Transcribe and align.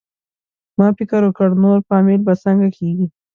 ما 0.77 0.87
فکر 0.97 1.21
وکړ 1.25 1.49
نور 1.63 1.79
فامیل 1.87 2.21
به 2.27 2.33
څنګه 2.43 2.67
کېږي؟ 2.77 3.07